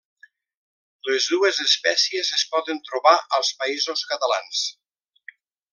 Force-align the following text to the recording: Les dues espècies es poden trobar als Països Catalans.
Les 1.09 1.27
dues 1.33 1.59
espècies 1.65 2.33
es 2.39 2.47
poden 2.55 2.81
trobar 2.89 3.15
als 3.39 3.55
Països 3.61 4.07
Catalans. 4.15 4.65